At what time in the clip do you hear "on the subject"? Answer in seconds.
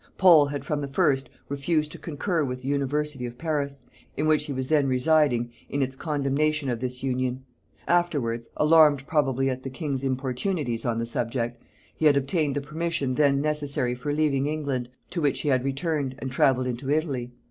10.85-11.61